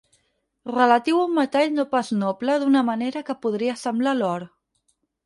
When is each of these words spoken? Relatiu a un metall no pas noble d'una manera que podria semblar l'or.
Relatiu 0.75 1.19
a 1.19 1.25
un 1.27 1.35
metall 1.39 1.69
no 1.75 1.85
pas 1.91 2.09
noble 2.23 2.55
d'una 2.63 2.83
manera 2.87 3.21
que 3.29 3.37
podria 3.45 3.77
semblar 3.83 4.15
l'or. 4.23 4.49